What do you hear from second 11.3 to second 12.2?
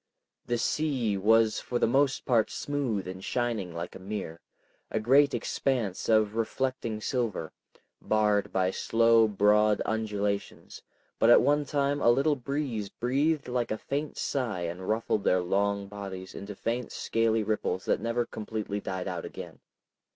one time a